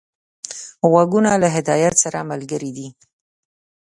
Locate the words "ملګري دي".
2.31-2.87